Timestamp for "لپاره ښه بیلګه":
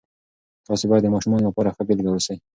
1.49-2.11